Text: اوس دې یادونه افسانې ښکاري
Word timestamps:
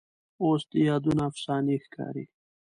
اوس 0.43 0.61
دې 0.71 0.79
یادونه 0.89 1.21
افسانې 1.29 1.75
ښکاري 1.85 2.25